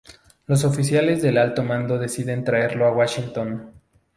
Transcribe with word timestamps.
Los 0.47 0.63
oficiales 0.65 1.21
del 1.21 1.37
alto 1.37 1.61
mando 1.61 1.99
deciden 1.99 2.43
traerlo 2.43 2.87
a 2.87 2.91
Washington. 2.91 3.71